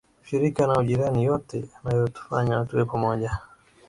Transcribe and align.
Ushirika 0.23 0.61
na 0.67 0.73
ujirani 0.81 1.21
yote 1.29 1.57
yanatufanya 1.85 2.65
tuwe 2.67 2.83
pamoja 2.91 3.31